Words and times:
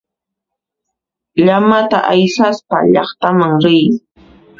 Llamata 1.45 1.97
aysaspa 2.13 2.77
llaqtaman 2.93 3.53
riy. 3.63 3.87